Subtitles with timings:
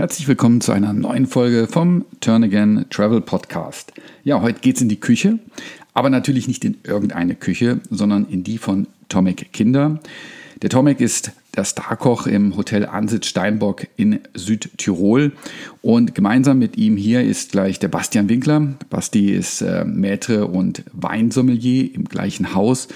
[0.00, 3.92] Herzlich willkommen zu einer neuen Folge vom Turn Again Travel Podcast.
[4.24, 5.38] Ja, heute geht es in die Küche,
[5.92, 10.00] aber natürlich nicht in irgendeine Küche, sondern in die von Tomek Kinder.
[10.62, 15.32] Der Tomek ist der Starkoch im Hotel Ansitz Steinbock in Südtirol
[15.82, 18.68] und gemeinsam mit ihm hier ist gleich der Bastian Winkler.
[18.88, 22.88] Basti ist äh, Maitre und Weinsommelier im gleichen Haus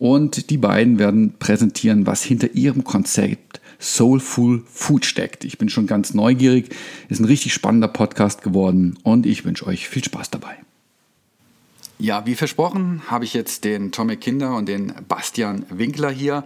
[0.00, 5.44] und die beiden werden präsentieren, was hinter ihrem Konzept Soulful Food steckt.
[5.44, 6.74] Ich bin schon ganz neugierig.
[7.08, 10.56] Ist ein richtig spannender Podcast geworden und ich wünsche euch viel Spaß dabei.
[12.00, 16.44] Ja, wie versprochen habe ich jetzt den Tommy Kinder und den Bastian Winkler hier.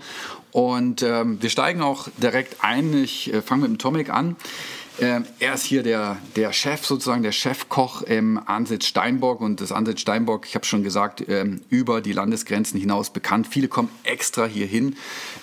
[0.51, 2.95] Und ähm, wir steigen auch direkt ein.
[3.03, 4.37] Ich äh, fange mit dem Tomek an.
[5.01, 9.41] Ähm, er ist hier der, der Chef, sozusagen der Chefkoch im Ansitz Steinbock.
[9.41, 13.47] Und das Ansitz Steinbock, ich habe schon gesagt, ähm, über die Landesgrenzen hinaus bekannt.
[13.49, 14.97] Viele kommen extra hier hin,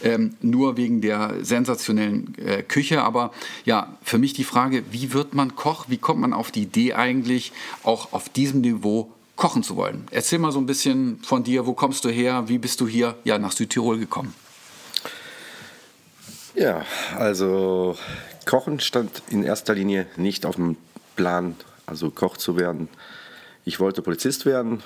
[0.03, 3.01] ähm, nur wegen der sensationellen äh, Küche.
[3.01, 3.31] Aber
[3.65, 5.85] ja, für mich die Frage, wie wird man Koch?
[5.87, 7.51] Wie kommt man auf die Idee eigentlich,
[7.83, 10.07] auch auf diesem Niveau kochen zu wollen?
[10.11, 11.65] Erzähl mal so ein bisschen von dir.
[11.65, 12.43] Wo kommst du her?
[12.47, 14.33] Wie bist du hier ja, nach Südtirol gekommen?
[16.59, 16.83] Ja,
[17.17, 17.95] also
[18.45, 20.75] Kochen stand in erster Linie nicht auf dem
[21.15, 22.89] Plan, also Koch zu werden.
[23.63, 24.83] Ich wollte Polizist werden.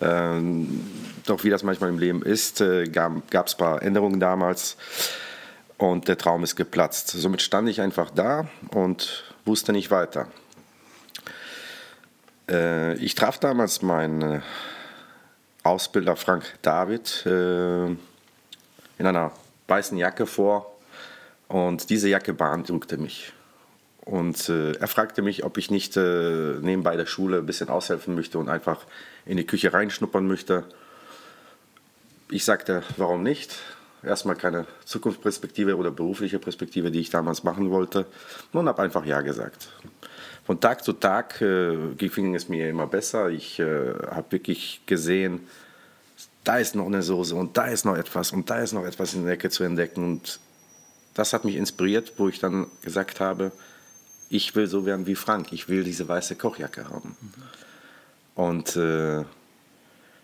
[0.00, 0.88] Ähm,
[1.26, 4.76] doch wie das manchmal im Leben ist, äh, gab es ein paar Änderungen damals
[5.78, 7.08] und der Traum ist geplatzt.
[7.08, 10.28] Somit stand ich einfach da und wusste nicht weiter.
[12.48, 14.44] Äh, ich traf damals meinen
[15.64, 17.98] Ausbilder Frank David äh, in
[18.98, 19.32] einer
[19.66, 20.69] weißen Jacke vor
[21.50, 23.32] und diese Jacke beeindruckte mich.
[24.04, 28.14] Und äh, er fragte mich, ob ich nicht äh, nebenbei der Schule ein bisschen aushelfen
[28.14, 28.86] möchte und einfach
[29.26, 30.62] in die Küche reinschnuppern möchte.
[32.30, 33.56] Ich sagte, warum nicht?
[34.04, 38.06] Erstmal keine Zukunftsperspektive oder berufliche Perspektive, die ich damals machen wollte.
[38.52, 39.70] Und habe einfach Ja gesagt.
[40.46, 43.28] Von Tag zu Tag äh, ging es mir immer besser.
[43.28, 45.48] Ich äh, habe wirklich gesehen,
[46.44, 49.14] da ist noch eine Soße und da ist noch etwas und da ist noch etwas
[49.14, 50.04] in der Ecke zu entdecken.
[50.04, 50.38] Und
[51.14, 53.52] das hat mich inspiriert, wo ich dann gesagt habe,
[54.28, 57.16] ich will so werden wie Frank, ich will diese weiße Kochjacke haben.
[58.36, 59.24] Und äh,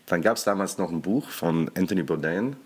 [0.07, 2.57] dann gab es damals noch ein Buch von Anthony Bourdain,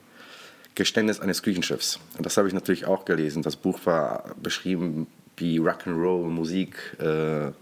[0.75, 1.99] Geständnis eines Küchenchefs.
[2.17, 3.43] Und das habe ich natürlich auch gelesen.
[3.43, 5.07] Das Buch war beschrieben
[5.39, 6.77] wie Rock'n'Roll, Musik.
[7.01, 7.53] Äh,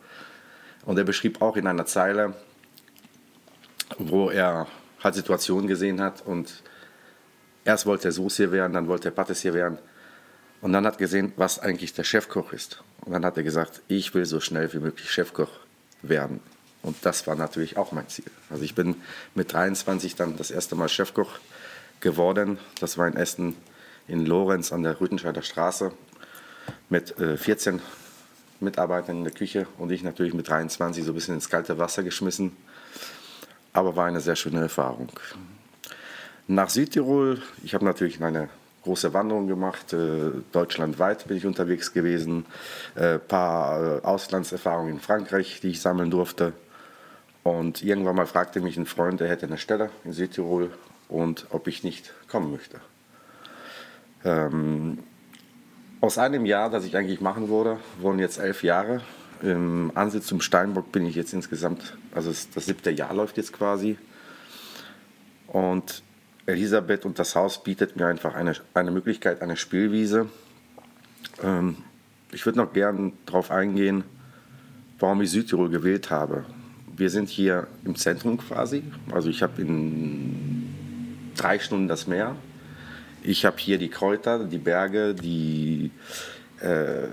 [0.85, 2.35] und er beschrieb auch in einer Zeile,
[3.99, 4.67] wo er
[5.03, 6.63] halt Situationen gesehen hat und
[7.65, 9.79] erst wollte er Soße werden, dann wollte er Patissier werden
[10.61, 12.83] und dann hat gesehen, was eigentlich der Chefkoch ist.
[13.05, 15.51] Und dann hat er gesagt, ich will so schnell wie möglich Chefkoch
[16.03, 16.41] werden.
[16.83, 18.31] Und das war natürlich auch mein Ziel.
[18.51, 18.97] Also ich bin
[19.35, 21.39] mit 23 dann das erste Mal Chefkoch
[22.01, 22.59] geworden.
[22.81, 23.57] Das war in Essen
[24.07, 25.93] in Lorenz an der Rüttenscheider Straße
[26.89, 27.81] mit äh, 14
[28.61, 32.03] Mitarbeitern in der Küche und ich natürlich mit 23 so ein bisschen ins kalte Wasser
[32.03, 32.57] geschmissen.
[33.73, 35.11] Aber war eine sehr schöne Erfahrung.
[36.47, 38.49] Nach Südtirol, ich habe natürlich meine
[38.85, 39.93] große Wanderungen gemacht.
[39.93, 42.47] Äh, deutschlandweit bin ich unterwegs gewesen.
[42.95, 46.53] Ein äh, paar äh, Auslandserfahrungen in Frankreich, die ich sammeln durfte.
[47.43, 50.71] Und irgendwann mal fragte mich ein Freund, er hätte eine Stelle in Südtirol
[51.09, 52.81] und ob ich nicht kommen möchte.
[54.25, 54.99] Ähm,
[56.01, 59.01] aus einem Jahr, das ich eigentlich machen wurde, wurden jetzt elf Jahre.
[59.43, 63.97] Im Ansitz zum Steinbock bin ich jetzt insgesamt, also das siebte Jahr läuft jetzt quasi.
[65.47, 66.03] Und
[66.49, 70.29] Elisabeth und das Haus bietet mir einfach eine, eine Möglichkeit, eine Spielwiese.
[71.43, 71.77] Ähm,
[72.33, 74.05] ich würde noch gern darauf eingehen,
[74.99, 76.47] warum ich Südtirol gewählt habe.
[76.97, 78.83] Wir sind hier im Zentrum quasi.
[79.13, 80.75] Also ich habe in
[81.37, 82.35] drei Stunden das Meer.
[83.23, 85.91] Ich habe hier die Kräuter, die Berge, die
[86.61, 87.07] äh,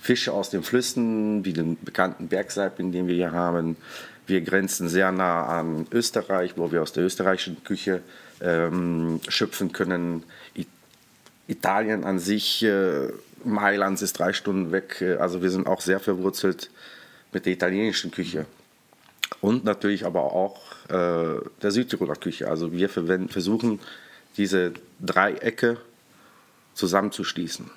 [0.00, 3.76] Fische aus den Flüssen, wie den bekannten Bergsaibling, den wir hier haben.
[4.26, 8.02] Wir grenzen sehr nah an Österreich, wo wir aus der österreichischen Küche
[8.40, 10.24] ähm, schöpfen können.
[11.46, 13.08] Italien an sich, äh,
[13.44, 15.00] Mailand ist drei Stunden weg.
[15.00, 16.70] Äh, also wir sind auch sehr verwurzelt
[17.32, 18.46] mit der italienischen Küche.
[19.40, 22.48] Und natürlich aber auch äh, der Südtiroler Küche.
[22.48, 23.80] Also wir versuchen
[24.36, 25.78] diese Dreiecke
[26.74, 27.70] zusammenzuschließen.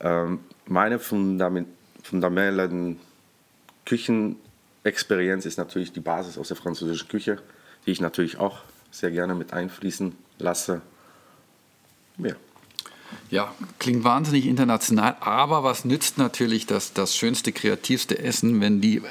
[0.00, 1.68] Ähm, meine fundament
[2.02, 2.98] fundamentalen
[3.84, 7.38] Küchenexperienz ist natürlich die Basis aus der französischen Küche,
[7.84, 10.82] die ich natürlich auch sehr gerne mit einfließen lasse.
[12.18, 12.34] Ja.
[13.30, 19.02] Ja, klingt wahnsinnig international, aber was nützt natürlich das, das schönste, kreativste Essen, wenn die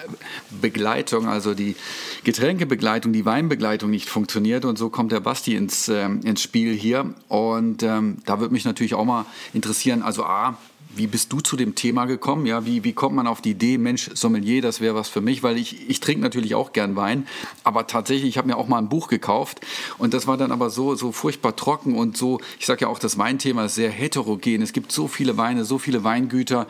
[0.61, 1.75] Begleitung, also die
[2.23, 7.13] Getränkebegleitung, die Weinbegleitung nicht funktioniert und so kommt der Basti ins, äh, ins Spiel hier
[7.27, 10.57] und ähm, da würde mich natürlich auch mal interessieren, also A,
[10.97, 12.45] wie bist du zu dem Thema gekommen?
[12.45, 15.43] Ja, wie, wie kommt man auf die Idee, Mensch, Sommelier, das wäre was für mich?
[15.43, 17.27] Weil ich, ich trinke natürlich auch gern Wein,
[17.63, 19.61] aber tatsächlich, ich habe mir auch mal ein Buch gekauft
[19.97, 22.99] und das war dann aber so, so furchtbar trocken und so, ich sage ja auch,
[22.99, 24.61] das Weinthema ist sehr heterogen.
[24.61, 26.67] Es gibt so viele Weine, so viele Weingüter.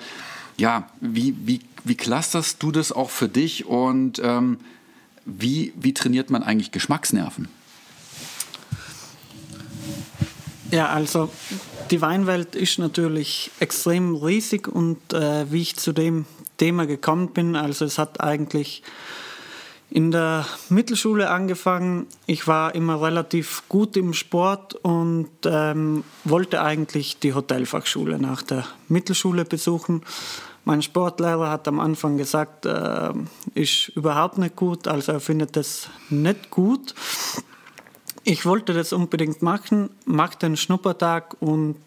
[0.57, 4.57] Ja, wie, wie, wie clusterst du das auch für dich und ähm,
[5.25, 7.47] wie, wie trainiert man eigentlich Geschmacksnerven?
[10.71, 11.29] Ja, also
[11.91, 16.25] die Weinwelt ist natürlich extrem riesig und äh, wie ich zu dem
[16.57, 18.83] Thema gekommen bin, also es hat eigentlich
[19.89, 22.07] in der Mittelschule angefangen.
[22.25, 28.65] Ich war immer relativ gut im Sport und ähm, wollte eigentlich die Hotelfachschule nach der
[28.89, 30.01] Mittelschule besuchen.
[30.65, 33.13] Mein Sportlehrer hat am Anfang gesagt, äh,
[33.53, 36.93] ist überhaupt nicht gut, also er findet das nicht gut.
[38.29, 41.77] Ich wollte das unbedingt machen, machte einen Schnuppertag und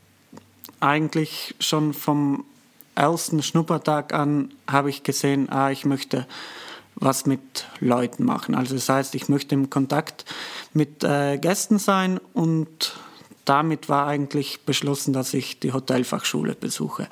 [0.81, 2.46] eigentlich schon vom
[2.94, 6.26] ersten Schnuppertag an habe ich gesehen, ah, ich möchte
[6.94, 8.54] was mit Leuten machen.
[8.54, 10.25] Also das heißt, ich möchte im Kontakt
[10.72, 12.98] mit äh, Gästen sein und
[13.44, 17.06] damit war eigentlich beschlossen, dass ich die Hotelfachschule besuche.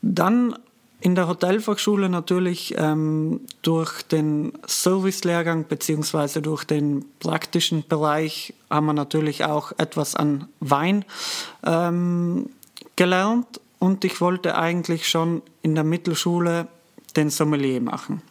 [0.00, 0.58] Dann
[1.00, 6.40] in der Hotelfachschule natürlich ähm, durch den Servicelehrgang bzw.
[6.40, 11.04] durch den praktischen Bereich haben wir natürlich auch etwas an Wein
[11.64, 12.50] ähm,
[12.96, 16.66] gelernt und ich wollte eigentlich schon in der Mittelschule
[17.14, 18.22] den Sommelier machen.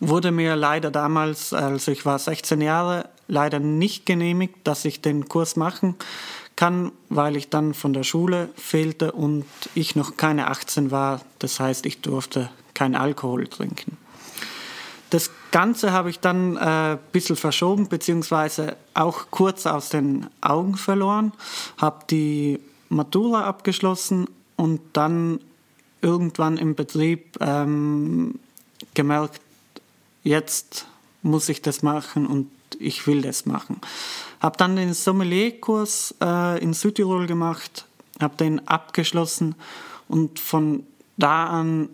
[0.00, 5.28] Wurde mir leider damals, also ich war 16 Jahre, leider nicht genehmigt, dass ich den
[5.28, 5.94] Kurs machen
[6.56, 9.44] kann, weil ich dann von der Schule fehlte und
[9.74, 11.20] ich noch keine 18 war.
[11.38, 13.96] Das heißt, ich durfte kein Alkohol trinken.
[15.10, 20.76] Das Ganze habe ich dann ein äh, bisschen verschoben, beziehungsweise auch kurz aus den Augen
[20.76, 21.32] verloren,
[21.76, 22.58] habe die
[22.88, 24.26] Matura abgeschlossen
[24.56, 25.40] und dann
[26.00, 28.38] irgendwann im Betrieb ähm,
[28.94, 29.40] gemerkt,
[30.22, 30.86] jetzt
[31.22, 33.80] muss ich das machen und ich will das machen.
[34.40, 37.86] Habe dann den Sommelierkurs äh, in Südtirol gemacht,
[38.20, 39.54] habe den abgeschlossen
[40.08, 40.86] und von
[41.16, 41.88] da an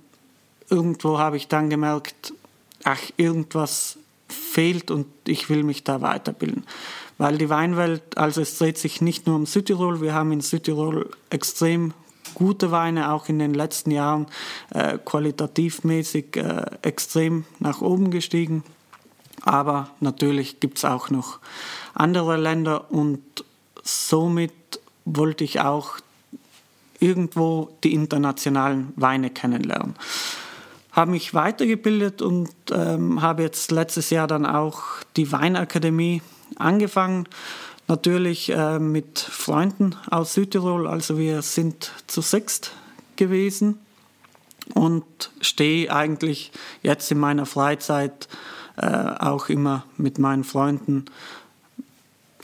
[0.70, 2.32] irgendwo habe ich dann gemerkt,
[2.84, 3.98] ach, irgendwas
[4.28, 6.64] fehlt und ich will mich da weiterbilden.
[7.16, 11.10] Weil die Weinwelt, also es dreht sich nicht nur um Südtirol, wir haben in Südtirol
[11.30, 11.92] extrem
[12.34, 14.26] gute Weine, auch in den letzten Jahren
[14.70, 18.62] äh, qualitativmäßig äh, extrem nach oben gestiegen.
[19.48, 21.38] Aber natürlich gibt es auch noch
[21.94, 23.22] andere Länder und
[23.82, 24.52] somit
[25.06, 25.96] wollte ich auch
[27.00, 29.94] irgendwo die internationalen Weine kennenlernen.
[30.92, 34.82] Habe mich weitergebildet und ähm, habe jetzt letztes Jahr dann auch
[35.16, 36.20] die Weinakademie
[36.56, 37.26] angefangen.
[37.86, 42.72] Natürlich äh, mit Freunden aus Südtirol, also wir sind zu sechst
[43.16, 43.78] gewesen
[44.74, 45.06] und
[45.40, 46.52] stehe eigentlich
[46.82, 48.28] jetzt in meiner Freizeit
[48.80, 51.06] auch immer mit meinen Freunden.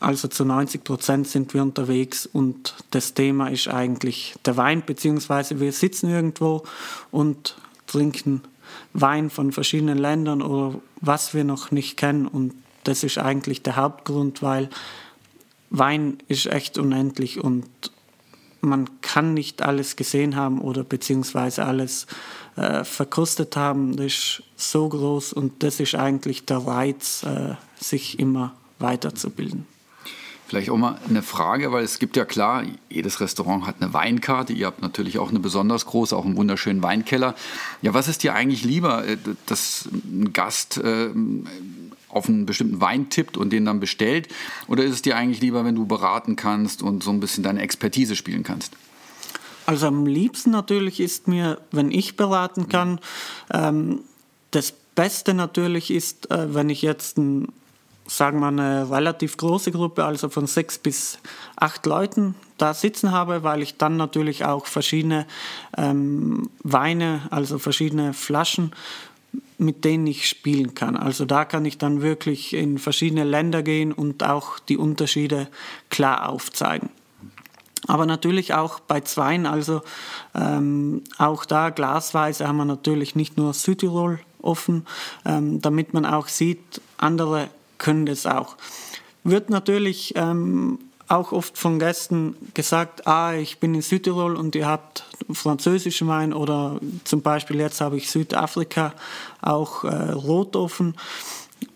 [0.00, 5.60] Also zu 90 Prozent sind wir unterwegs und das Thema ist eigentlich der Wein, beziehungsweise
[5.60, 6.64] wir sitzen irgendwo
[7.10, 8.42] und trinken
[8.92, 12.26] Wein von verschiedenen Ländern oder was wir noch nicht kennen.
[12.26, 12.54] Und
[12.84, 14.68] das ist eigentlich der Hauptgrund, weil
[15.70, 17.66] Wein ist echt unendlich und
[18.64, 22.06] man kann nicht alles gesehen haben oder beziehungsweise alles
[22.56, 23.96] äh, verkostet haben.
[23.96, 29.66] Das ist so groß und das ist eigentlich der Reiz, äh, sich immer weiterzubilden.
[30.46, 34.52] Vielleicht auch mal eine Frage, weil es gibt ja klar, jedes Restaurant hat eine Weinkarte.
[34.52, 37.34] Ihr habt natürlich auch eine besonders große, auch einen wunderschönen Weinkeller.
[37.80, 39.16] Ja, was ist dir eigentlich lieber, äh,
[39.46, 41.08] dass ein Gast äh,
[42.14, 44.28] auf einen bestimmten Wein tippt und den dann bestellt?
[44.68, 47.60] Oder ist es dir eigentlich lieber, wenn du beraten kannst und so ein bisschen deine
[47.60, 48.72] Expertise spielen kannst?
[49.66, 53.00] Also am liebsten natürlich ist mir, wenn ich beraten kann.
[53.52, 54.00] Ähm,
[54.50, 57.48] das Beste natürlich ist, äh, wenn ich jetzt ein,
[58.06, 61.18] sagen wir eine relativ große Gruppe, also von sechs bis
[61.56, 65.26] acht Leuten da sitzen habe, weil ich dann natürlich auch verschiedene
[65.76, 68.72] ähm, Weine, also verschiedene Flaschen
[69.58, 70.96] mit denen ich spielen kann.
[70.96, 75.48] Also da kann ich dann wirklich in verschiedene Länder gehen und auch die Unterschiede
[75.90, 76.90] klar aufzeigen.
[77.86, 79.82] Aber natürlich auch bei Zweien, also
[80.34, 84.86] ähm, auch da glasweise haben wir natürlich nicht nur Südtirol offen,
[85.24, 88.56] ähm, damit man auch sieht, andere können das auch.
[89.22, 94.66] Wird natürlich ähm, auch oft von Gästen gesagt, ah, ich bin in Südtirol und ihr
[94.66, 98.94] habt französischen Wein oder zum Beispiel jetzt habe ich Südafrika
[99.40, 100.94] auch äh, rot offen.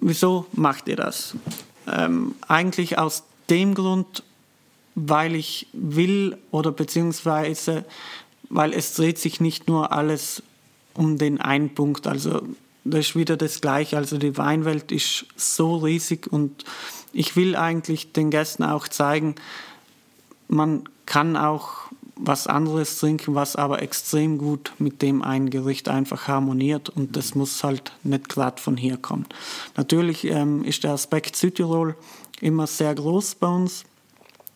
[0.00, 1.34] Wieso macht ihr das?
[1.86, 4.22] Ähm, eigentlich aus dem Grund,
[4.94, 7.84] weil ich will oder beziehungsweise
[8.50, 10.42] weil es dreht sich nicht nur alles
[10.94, 12.06] um den einen Punkt.
[12.06, 12.42] Also
[12.84, 13.96] das ist wieder das Gleiche.
[13.96, 16.64] Also die Weinwelt ist so riesig und
[17.12, 19.34] ich will eigentlich den Gästen auch zeigen,
[20.48, 21.87] man kann auch
[22.18, 27.34] was anderes trinken, was aber extrem gut mit dem einen Gericht einfach harmoniert und das
[27.34, 29.26] muss halt nicht gerade von hier kommen.
[29.76, 31.96] Natürlich ähm, ist der Aspekt Südtirol
[32.40, 33.84] immer sehr groß bei uns.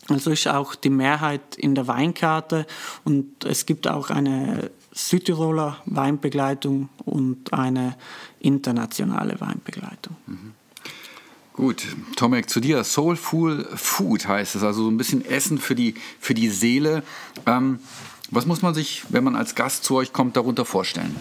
[0.09, 2.67] Also ist auch die Mehrheit in der Weinkarte
[3.05, 7.97] und es gibt auch eine Südtiroler Weinbegleitung und eine
[8.41, 10.17] internationale Weinbegleitung.
[10.27, 10.55] Mhm.
[11.63, 12.83] Gut, Tomek, zu dir.
[12.83, 17.05] Soulful Food heißt es, also so ein bisschen Essen für die, für die Seele.
[17.47, 17.79] Ähm,
[18.33, 21.15] was muss man sich, wenn man als Gast zu euch kommt, darunter vorstellen?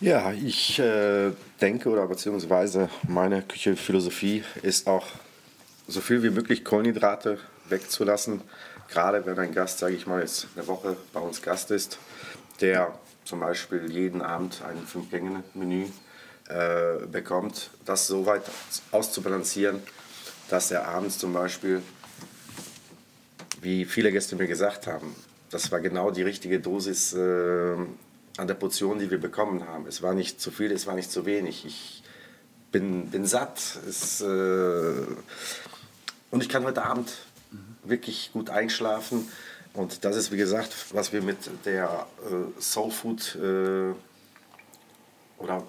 [0.00, 5.06] Ja, ich äh, denke oder beziehungsweise meine Küchenphilosophie ist auch
[5.86, 8.40] so viel wie möglich Kohlenhydrate wegzulassen.
[8.88, 11.98] Gerade wenn ein Gast, sage ich mal, jetzt eine Woche bei uns Gast ist,
[12.62, 15.88] der zum Beispiel jeden Abend ein Fünf-Gänge-Menü
[16.48, 18.42] äh, bekommt, das so weit
[18.90, 19.82] auszubalancieren,
[20.48, 21.82] dass er abends zum Beispiel,
[23.60, 25.14] wie viele Gäste mir gesagt haben,
[25.50, 27.74] das war genau die richtige Dosis äh,
[28.38, 29.86] an der Portion, die wir bekommen haben.
[29.86, 31.64] Es war nicht zu viel, es war nicht zu wenig.
[31.66, 32.02] Ich
[32.70, 33.60] bin, bin satt.
[33.88, 35.06] Es, äh,
[36.30, 37.12] und ich kann heute Abend
[37.82, 39.30] wirklich gut einschlafen.
[39.74, 43.92] Und das ist, wie gesagt, was wir mit der äh, Soul Food äh,
[45.42, 45.62] oder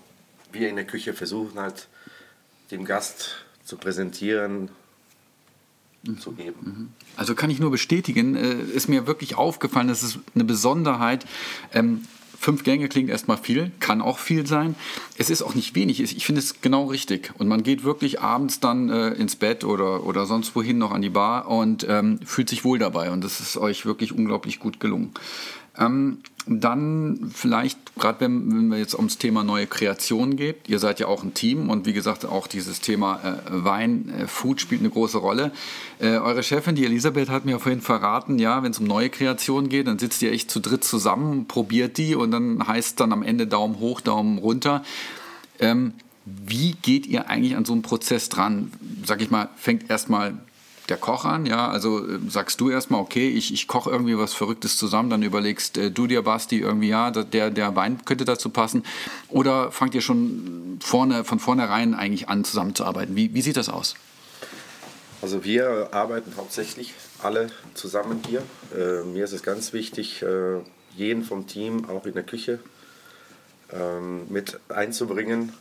[0.52, 1.88] wir in der Küche versuchen halt
[2.72, 4.70] dem Gast zu präsentieren,
[6.04, 6.20] mhm.
[6.20, 6.60] zu geben.
[6.62, 6.90] Mhm.
[7.16, 11.26] Also kann ich nur bestätigen, äh, ist mir wirklich aufgefallen, das ist eine Besonderheit.
[11.74, 12.04] Ähm,
[12.42, 14.76] Fünf Gänge klingt erstmal viel, kann auch viel sein.
[15.18, 16.00] Es ist auch nicht wenig.
[16.00, 17.34] Ich finde es genau richtig.
[17.38, 21.02] Und man geht wirklich abends dann äh, ins Bett oder, oder sonst wohin noch an
[21.02, 23.12] die Bar und ähm, fühlt sich wohl dabei.
[23.12, 25.12] Und das ist euch wirklich unglaublich gut gelungen.
[25.80, 31.00] Ähm, dann vielleicht, gerade wenn, wenn wir jetzt ums Thema neue Kreation geht, ihr seid
[31.00, 34.82] ja auch ein Team und wie gesagt, auch dieses Thema äh, Wein, äh, Food spielt
[34.82, 35.52] eine große Rolle.
[36.00, 39.70] Äh, eure Chefin, die Elisabeth, hat mir vorhin verraten, ja, wenn es um neue Kreationen
[39.70, 43.24] geht, dann sitzt ihr echt zu dritt zusammen, probiert die und dann heißt dann am
[43.24, 44.84] Ende Daumen hoch, Daumen runter.
[45.60, 45.94] Ähm,
[46.26, 48.72] wie geht ihr eigentlich an so einen Prozess dran?
[49.06, 50.38] Sag ich mal, fängt erstmal
[50.90, 54.34] der Koch an, ja, also äh, sagst du erstmal, okay, ich, ich koche irgendwie was
[54.34, 58.50] Verrücktes zusammen, dann überlegst äh, du dir, Basti, irgendwie, ja, der, der Wein könnte dazu
[58.50, 58.84] passen,
[59.30, 63.16] oder fangt ihr schon vorne, von vornherein eigentlich an, zusammenzuarbeiten?
[63.16, 63.96] Wie, wie sieht das aus?
[65.22, 68.42] Also wir arbeiten hauptsächlich alle zusammen hier.
[68.74, 70.60] Äh, mir ist es ganz wichtig, äh,
[70.96, 72.60] jeden vom Team auch in der Küche
[73.74, 75.54] ähm, mit einzubringen.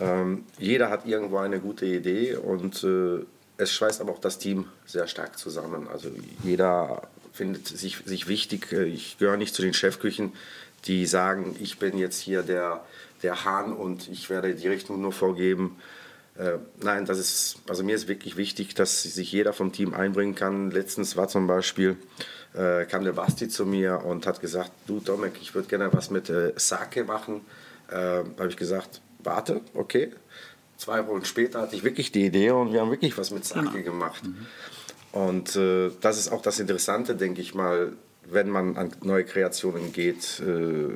[0.00, 3.24] Ähm, jeder hat irgendwo eine gute Idee und äh,
[3.60, 5.86] es schweißt aber auch das Team sehr stark zusammen.
[5.88, 6.10] Also
[6.42, 7.02] jeder
[7.32, 8.72] findet sich, sich wichtig.
[8.72, 10.32] Ich gehöre nicht zu den Chefküchen,
[10.86, 12.84] die sagen, ich bin jetzt hier der,
[13.22, 15.76] der Hahn und ich werde die Richtung nur vorgeben.
[16.38, 20.34] Äh, nein, das ist, also mir ist wirklich wichtig, dass sich jeder vom Team einbringen
[20.34, 20.70] kann.
[20.70, 21.96] Letztens war zum Beispiel,
[22.54, 26.10] äh, kam der Basti zu mir und hat gesagt, du Domek, ich würde gerne was
[26.10, 27.42] mit äh, Sake machen.
[27.90, 30.12] Äh, habe ich gesagt, warte, okay
[30.80, 33.70] zwei Wochen später hatte ich wirklich die Idee und wir haben wirklich was mit Sake
[33.70, 33.84] genau.
[33.84, 34.24] gemacht.
[34.24, 34.46] Mhm.
[35.12, 37.92] Und äh, das ist auch das Interessante, denke ich mal,
[38.24, 40.40] wenn man an neue Kreationen geht.
[40.40, 40.88] Äh,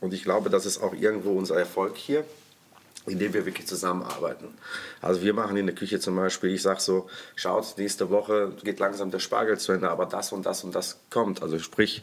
[0.00, 2.24] und ich glaube, das ist auch irgendwo unser Erfolg hier,
[3.06, 4.48] indem wir wirklich zusammenarbeiten.
[5.00, 8.80] Also wir machen in der Küche zum Beispiel, ich sage so, schaut, nächste Woche geht
[8.80, 11.42] langsam der Spargel zu Ende, aber das und das und das kommt.
[11.42, 12.02] Also sprich,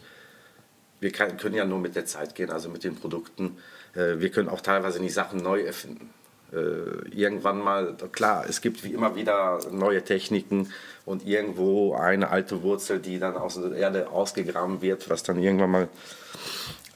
[1.01, 3.57] wir können ja nur mit der Zeit gehen, also mit den Produkten.
[3.93, 6.13] Äh, wir können auch teilweise die Sachen neu erfinden
[6.51, 10.71] irgendwann mal, klar, es gibt wie immer wieder neue Techniken
[11.05, 15.71] und irgendwo eine alte Wurzel, die dann aus der Erde ausgegraben wird, was dann irgendwann
[15.71, 15.87] mal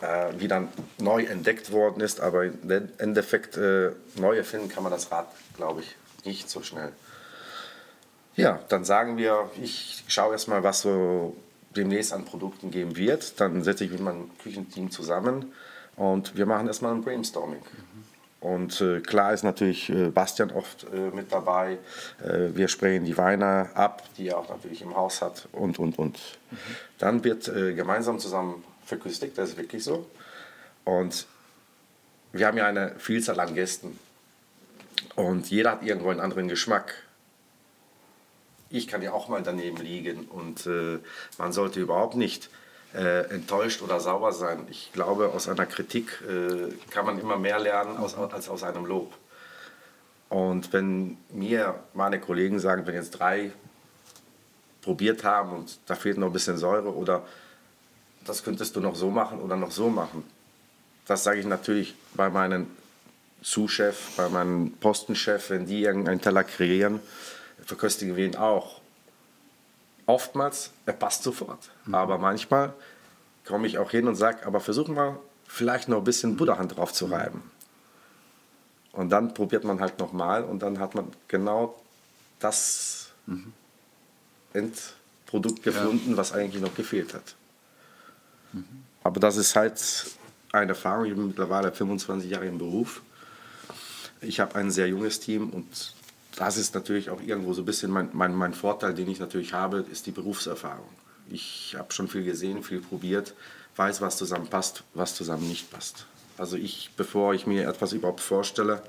[0.02, 0.68] äh, wieder
[1.00, 2.20] neu entdeckt worden ist.
[2.20, 5.96] Aber im Endeffekt äh, neu erfinden kann man das Rad, glaube ich,
[6.26, 6.92] nicht so schnell.
[8.36, 11.36] Ja, dann sagen wir, ich schaue erstmal, was so
[11.76, 13.40] demnächst an Produkten geben wird.
[13.40, 15.54] Dann setze ich mit meinem Küchenteam zusammen
[15.96, 17.62] und wir machen erstmal ein Brainstorming.
[18.44, 21.78] Und äh, klar ist natürlich äh, Bastian oft äh, mit dabei.
[22.22, 25.98] Äh, wir sprayen die Weine ab, die er auch natürlich im Haus hat und, und,
[25.98, 26.20] und.
[26.52, 26.58] Mhm.
[26.98, 30.10] Dann wird äh, gemeinsam zusammen verköstigt, das ist wirklich so.
[30.84, 31.26] Und
[32.34, 33.98] wir haben ja eine Vielzahl an Gästen.
[35.16, 36.96] Und jeder hat irgendwo einen anderen Geschmack.
[38.70, 41.00] Ich kann ja auch mal daneben liegen und äh,
[41.38, 42.50] man sollte überhaupt nicht
[42.94, 44.68] äh, enttäuscht oder sauer sein.
[44.70, 48.86] Ich glaube, aus einer Kritik äh, kann man immer mehr lernen als, als aus einem
[48.86, 49.14] Lob.
[50.30, 53.52] Und wenn mir meine Kollegen sagen, wenn jetzt drei
[54.82, 57.24] probiert haben und da fehlt noch ein bisschen Säure oder
[58.26, 60.24] das könntest du noch so machen oder noch so machen.
[61.06, 62.68] Das sage ich natürlich bei meinem
[63.42, 67.00] Zuschef, bei meinem Postenchef, wenn die irgendeinen Teller kreieren,
[67.66, 68.80] verköstigen wir ihn auch.
[70.06, 71.72] Oftmals, er passt sofort.
[71.86, 71.96] Mhm.
[71.96, 72.74] Aber manchmal
[73.46, 76.94] komme ich auch hin und sage, aber versuchen wir vielleicht noch ein bisschen Butterhand drauf
[76.94, 77.44] zu reiben.
[78.92, 81.76] Und dann probiert man halt nochmal und dann hat man genau
[82.40, 83.54] das mhm.
[84.54, 86.18] Endprodukt gefunden, ja.
[86.18, 87.36] was eigentlich noch gefehlt hat.
[88.52, 88.84] Mhm.
[89.04, 89.82] Aber das ist halt
[90.52, 91.06] eine Erfahrung.
[91.06, 93.02] Ich bin mittlerweile 25 Jahre im Beruf.
[94.22, 95.94] Ich habe ein sehr junges Team und
[96.36, 99.54] das ist natürlich auch irgendwo so ein bisschen mein, mein, mein Vorteil, den ich natürlich
[99.54, 100.90] habe, ist die Berufserfahrung.
[101.30, 103.34] Ich habe schon viel gesehen, viel probiert,
[103.76, 106.06] weiß, was zusammen passt, was zusammen nicht passt.
[106.38, 108.82] Also ich, bevor ich mir etwas überhaupt vorstelle,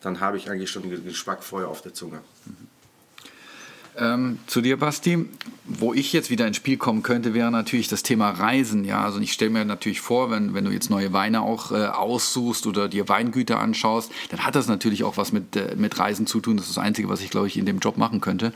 [0.00, 2.20] dann habe ich eigentlich schon den Geschmack vorher auf der Zunge.
[2.44, 2.68] Mhm.
[3.98, 5.26] Ähm, zu dir, Basti.
[5.68, 8.84] Wo ich jetzt wieder ins Spiel kommen könnte, wäre natürlich das Thema Reisen.
[8.84, 11.86] Ja, also ich stelle mir natürlich vor, wenn, wenn du jetzt neue Weine auch äh,
[11.86, 16.28] aussuchst oder dir Weingüter anschaust, dann hat das natürlich auch was mit, äh, mit Reisen
[16.28, 16.56] zu tun.
[16.56, 18.52] Das ist das Einzige, was ich, glaube ich, in dem Job machen könnte.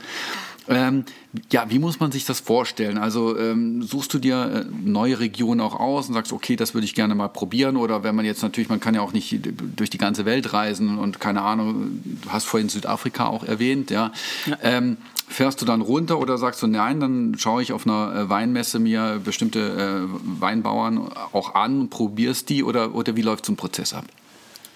[0.67, 1.05] Ähm,
[1.51, 2.97] ja, wie muss man sich das vorstellen?
[2.97, 6.85] Also ähm, suchst du dir äh, neue Regionen auch aus und sagst, okay, das würde
[6.85, 7.77] ich gerne mal probieren?
[7.77, 9.39] Oder wenn man jetzt natürlich, man kann ja auch nicht
[9.75, 14.11] durch die ganze Welt reisen und keine Ahnung, du hast vorhin Südafrika auch erwähnt, ja.
[14.45, 14.57] ja.
[14.61, 14.97] Ähm,
[15.31, 18.79] Fährst du dann runter oder sagst du, nein, dann schaue ich auf einer äh, Weinmesse
[18.79, 23.93] mir bestimmte äh, Weinbauern auch an, probierst die oder, oder wie läuft so ein Prozess
[23.93, 24.03] ab?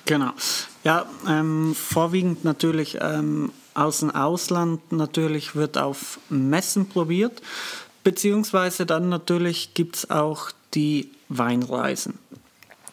[0.06, 0.32] Genau.
[0.86, 7.42] Ja, ähm, vorwiegend natürlich ähm, aus dem Ausland natürlich wird auf Messen probiert,
[8.04, 12.18] beziehungsweise dann natürlich gibt es auch die Weinreisen.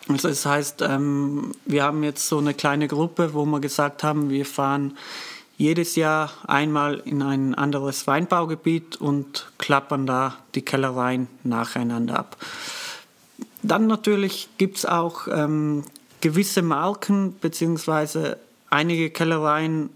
[0.08, 4.30] Also das heißt, ähm, wir haben jetzt so eine kleine Gruppe, wo wir gesagt haben,
[4.30, 4.96] wir fahren
[5.56, 12.36] jedes Jahr einmal in ein anderes Weinbaugebiet und klappern da die Kellereien nacheinander ab.
[13.62, 15.84] Dann natürlich gibt es auch ähm,
[16.20, 18.34] gewisse Marken bzw.
[18.70, 19.90] einige Kellereien,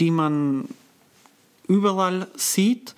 [0.00, 0.68] die man
[1.68, 2.94] überall sieht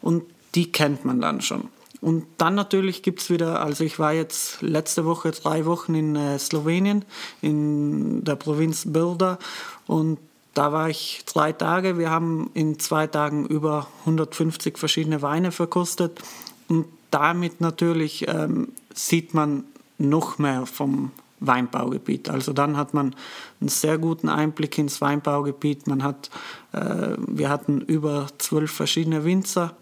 [0.00, 1.68] und die kennt man dann schon.
[2.00, 6.16] Und dann natürlich gibt es wieder, also ich war jetzt letzte Woche drei Wochen in
[6.16, 7.04] äh, Slowenien,
[7.40, 9.38] in der Provinz Bilda
[9.86, 10.18] und
[10.56, 11.98] da war ich drei Tage.
[11.98, 16.18] Wir haben in zwei Tagen über 150 verschiedene Weine verkostet.
[16.66, 19.64] Und damit natürlich ähm, sieht man
[19.98, 22.28] noch mehr vom Weinbaugebiet.
[22.28, 23.14] Also dann hat man
[23.60, 25.86] einen sehr guten Einblick ins Weinbaugebiet.
[25.86, 26.30] Man hat,
[26.72, 29.74] äh, wir hatten über zwölf verschiedene Winzer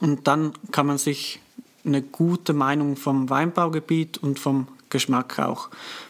[0.00, 1.40] und dann kann man sich
[1.84, 5.68] eine gute Meinung vom Weinbaugebiet und vom Geschmack auch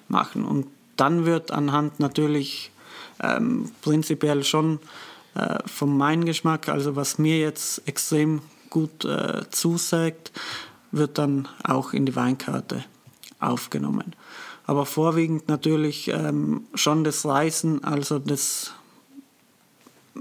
[0.08, 0.44] machen.
[0.44, 2.70] Und dann wird anhand natürlich
[3.20, 4.80] ähm, prinzipiell schon
[5.34, 10.32] äh, von meinem Geschmack, also was mir jetzt extrem gut äh, zusagt,
[10.90, 12.84] wird dann auch in die Weinkarte
[13.38, 14.14] aufgenommen.
[14.66, 18.72] Aber vorwiegend natürlich ähm, schon das Reisen, also das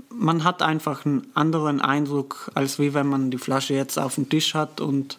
[0.10, 4.30] man hat einfach einen anderen Eindruck, als wie wenn man die Flasche jetzt auf dem
[4.30, 5.17] Tisch hat und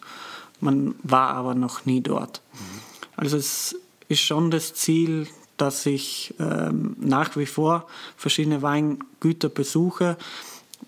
[0.61, 2.40] man war aber noch nie dort.
[2.52, 2.80] Mhm.
[3.16, 3.76] Also es
[4.08, 10.16] ist schon das Ziel, dass ich ähm, nach wie vor verschiedene Weingüter besuche,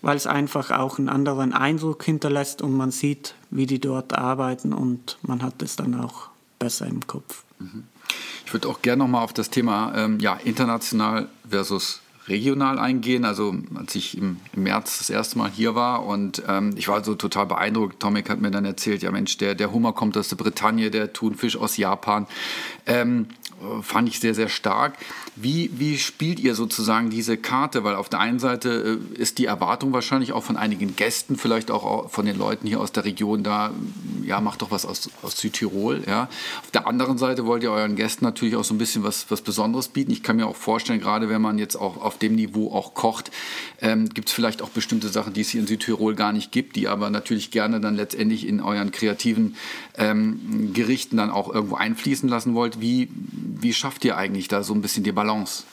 [0.01, 4.73] weil es einfach auch einen anderen Eindruck hinterlässt und man sieht, wie die dort arbeiten
[4.73, 7.45] und man hat es dann auch besser im Kopf.
[7.59, 7.85] Mhm.
[8.47, 13.25] Ich würde auch gerne nochmal auf das Thema ähm, ja, international versus regional eingehen.
[13.25, 17.05] Also als ich im, im, März das erste Mal hier war und ähm, ich war
[17.05, 18.01] so total beeindruckt.
[18.01, 21.13] Tomek hat mir dann erzählt, ja Mensch, der, der Hummer kommt aus der Bretagne, der
[21.13, 22.27] Thunfisch aus Japan.
[22.87, 23.27] Ähm,
[23.83, 24.97] fand ich sehr, sehr stark.
[25.37, 27.85] Wie, wie spielt ihr sozusagen diese Karte?
[27.85, 31.71] Weil auf der einen Seite äh, ist die Erwartung wahrscheinlich auch von einigen Gästen, vielleicht
[31.71, 33.73] auch von den Leuten hier aus der Region da,
[34.23, 36.03] ja, macht doch was aus, aus Südtirol.
[36.07, 36.29] Ja.
[36.63, 39.43] Auf der anderen Seite wollt ihr euren Gästen natürlich auch so ein bisschen was, was
[39.43, 40.13] Besonderes bieten.
[40.13, 43.31] Ich kann mir auch vorstellen, gerade wenn man jetzt auch auf dem Niveau auch kocht,
[43.81, 46.77] ähm, gibt es vielleicht auch bestimmte Sachen, die es hier in Südtirol gar nicht gibt,
[46.77, 49.57] die aber natürlich gerne dann letztendlich in euren kreativen
[49.97, 52.81] ähm, Gerichten dann auch irgendwo einfließen lassen wollt.
[52.81, 53.09] Wie,
[53.61, 55.65] wie schafft ihr eigentlich da so ein bisschen die Balance?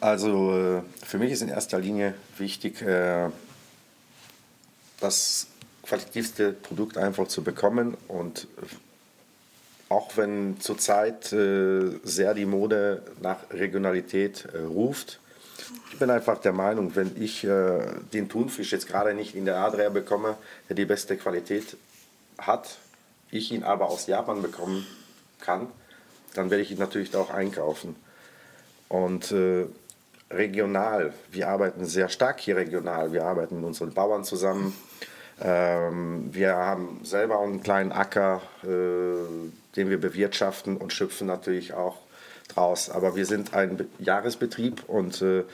[0.00, 3.28] Also äh, für mich ist in erster Linie wichtig, äh,
[5.00, 5.46] das
[5.84, 8.48] qualitativste Produkt einfach zu bekommen und
[9.88, 15.20] auch wenn zurzeit äh, sehr die Mode nach Regionalität ruft,
[15.92, 19.90] ich bin einfach der Meinung, wenn ich den Thunfisch jetzt gerade nicht in der Adria
[19.90, 20.36] bekomme,
[20.68, 21.76] der die beste Qualität
[22.38, 22.78] hat,
[23.30, 24.86] ich ihn aber aus Japan bekommen
[25.42, 25.68] kann,
[26.34, 27.96] dann werde ich ihn natürlich auch einkaufen.
[28.88, 29.66] Und äh,
[30.30, 33.12] regional, wir arbeiten sehr stark hier regional.
[33.12, 34.76] Wir arbeiten mit unseren Bauern zusammen.
[35.40, 38.66] Ähm, wir haben selber einen kleinen Acker, äh,
[39.76, 41.98] den wir bewirtschaften und schöpfen natürlich auch
[42.48, 42.90] draus.
[42.90, 45.44] Aber wir sind ein Jahresbetrieb und äh,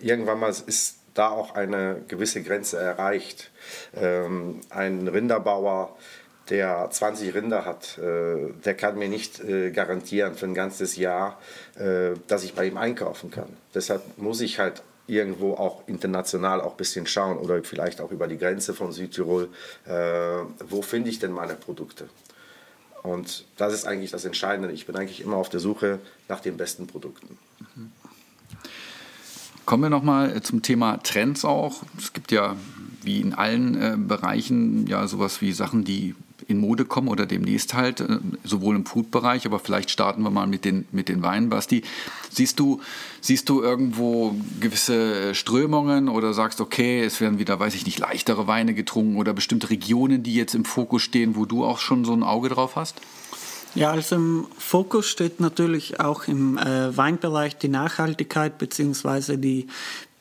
[0.00, 3.50] irgendwann mal ist da auch eine gewisse Grenze erreicht.
[3.96, 5.96] Ähm, ein Rinderbauer,
[6.50, 11.38] der 20 Rinder hat, äh, der kann mir nicht äh, garantieren für ein ganzes Jahr,
[11.76, 13.48] äh, dass ich bei ihm einkaufen kann.
[13.74, 18.28] Deshalb muss ich halt irgendwo auch international auch ein bisschen schauen oder vielleicht auch über
[18.28, 19.48] die Grenze von Südtirol,
[20.68, 22.10] wo finde ich denn meine Produkte?
[23.02, 24.70] Und das ist eigentlich das Entscheidende.
[24.70, 27.38] Ich bin eigentlich immer auf der Suche nach den besten Produkten.
[29.64, 31.82] Kommen wir nochmal zum Thema Trends auch.
[31.96, 32.56] Es gibt ja
[33.02, 36.14] wie in allen äh, Bereichen ja sowas wie Sachen, die
[36.48, 40.46] in Mode kommen oder demnächst halt, äh, sowohl im Food-Bereich, aber vielleicht starten wir mal
[40.46, 41.82] mit den, mit den Weinen, Basti.
[42.30, 42.80] Siehst du,
[43.20, 48.46] siehst du irgendwo gewisse Strömungen oder sagst, okay, es werden wieder, weiß ich nicht, leichtere
[48.46, 52.14] Weine getrunken oder bestimmte Regionen, die jetzt im Fokus stehen, wo du auch schon so
[52.14, 52.96] ein Auge drauf hast?
[53.74, 59.36] Ja, also im Fokus steht natürlich auch im äh, Weinbereich die Nachhaltigkeit bzw.
[59.36, 59.66] die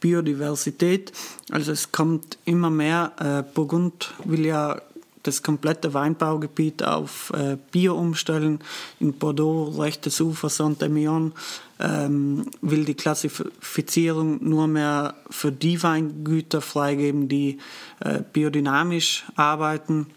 [0.02, 1.14] Biodiversität.
[1.50, 3.14] Also es kommt immer mehr.
[3.20, 4.82] Äh, Burgund will ja
[5.28, 8.60] das komplette Weinbaugebiet auf äh, Bio umstellen.
[9.00, 11.34] In Bordeaux, rechtes Ufer, Saint-Emilion,
[11.80, 17.60] ähm, will die Klassifizierung nur mehr für die Weingüter freigeben, die
[18.00, 20.08] äh, biodynamisch arbeiten.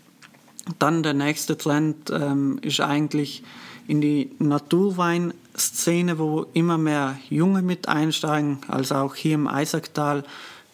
[0.78, 3.42] Dann der nächste Trend ähm, ist eigentlich
[3.88, 8.58] in die Naturweinszene, wo immer mehr Junge mit einsteigen.
[8.68, 10.22] Also auch hier im Eisacktal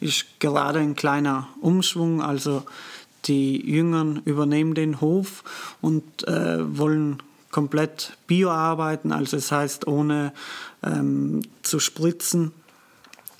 [0.00, 2.20] ist gerade ein kleiner Umschwung.
[2.20, 2.64] Also
[3.26, 5.44] die Jüngern übernehmen den Hof
[5.80, 10.32] und äh, wollen komplett bio arbeiten, also das heißt ohne
[10.82, 12.52] ähm, zu spritzen.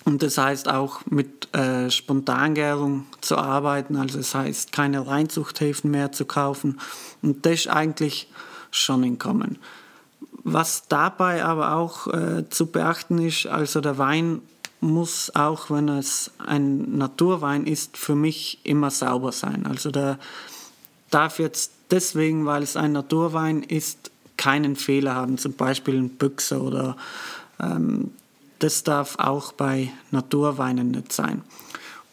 [0.05, 6.13] Und das heißt auch mit äh, Spontangärung zu arbeiten, also das heißt keine Reinzuchthäfen mehr
[6.13, 6.81] zu kaufen.
[7.23, 8.31] Und das ist eigentlich
[8.71, 9.59] schon in Kommen.
[10.45, 14.43] Was dabei aber auch äh, zu beachten ist, also der Wein
[14.81, 19.67] muss auch, wenn es ein Naturwein ist, für mich immer sauber sein.
[19.67, 20.19] Also der
[21.11, 26.61] darf jetzt deswegen, weil es ein Naturwein ist, keinen Fehler haben, zum Beispiel ein Büchse
[26.61, 26.97] oder
[27.59, 28.11] ähm,
[28.59, 31.43] das darf auch bei Naturweinen nicht sein.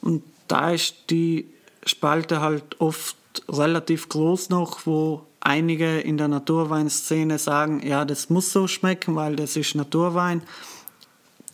[0.02, 1.48] Und da ist die
[1.86, 3.18] Spalte halt oft
[3.50, 9.36] relativ groß noch, wo einige in der Naturweinszene sagen, ja, das muss so schmecken, weil
[9.36, 10.42] das ist Naturwein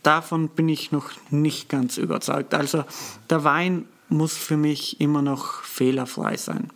[0.04, 2.54] davon bin ich noch nicht ganz überzeugt.
[2.54, 2.84] Also
[3.30, 6.70] der Wein muss für mich immer noch fehlerfrei sein.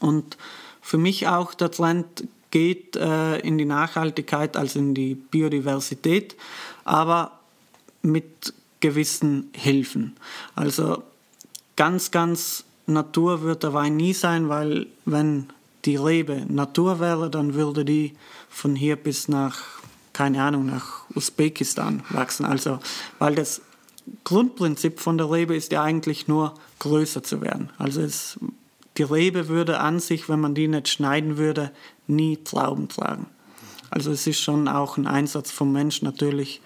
[0.00, 0.36] Und
[0.80, 6.36] für mich auch der Trend geht äh, in die Nachhaltigkeit, also in die Biodiversität,
[6.84, 7.32] aber
[8.02, 10.16] mit gewissen Hilfen.
[10.54, 11.02] Also
[11.74, 15.48] ganz, ganz Natur wird der Wein nie sein, weil wenn
[15.84, 18.14] die Rebe Natur wäre, dann würde die
[18.48, 19.58] von hier bis nach
[20.16, 22.46] keine Ahnung, nach Usbekistan wachsen.
[22.46, 22.78] Also,
[23.18, 23.60] weil das
[24.24, 27.70] Grundprinzip von der Rebe ist ja eigentlich nur größer zu werden.
[27.76, 28.38] Also es,
[28.96, 31.70] die Rebe würde an sich, wenn man die nicht schneiden würde,
[32.06, 33.26] nie Trauben tragen.
[33.90, 36.62] Also es ist schon auch ein Einsatz vom Mensch natürlich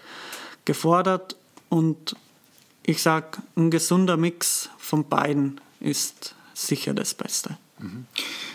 [0.65, 1.35] gefordert
[1.69, 2.15] und
[2.85, 7.59] ich sage, ein gesunder Mix von beiden ist sicher das Beste.
[7.81, 8.07] Mhm.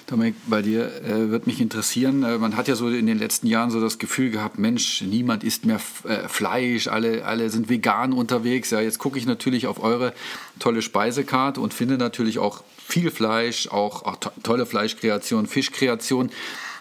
[0.08, 3.48] Dominik, bei dir äh, wird mich interessieren, äh, man hat ja so in den letzten
[3.48, 8.14] Jahren so das Gefühl gehabt, Mensch, niemand isst mehr äh, Fleisch, alle, alle sind vegan
[8.14, 8.70] unterwegs.
[8.70, 10.14] Ja, jetzt gucke ich natürlich auf eure
[10.60, 16.30] tolle Speisekarte und finde natürlich auch viel Fleisch, auch, auch to tolle Fleischkreation, Fischkreation.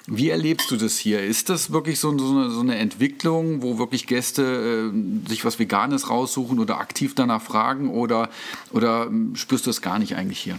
[0.06, 1.24] Wie erlebst du das hier?
[1.24, 5.58] Ist das wirklich so, so, eine, so eine, Entwicklung, wo wirklich Gäste äh, sich was
[5.58, 8.28] Veganes raussuchen oder aktiv danach fragen oder,
[8.70, 10.58] oder ähm, spürst du das gar nicht eigentlich hier?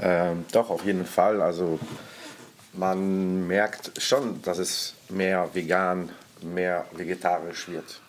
[0.00, 1.42] Ähm, doch, auf jeden Fall.
[1.42, 1.78] Also
[2.72, 6.10] man merkt schon, dass es mehr vegan,
[6.42, 8.00] mehr vegetarisch wird.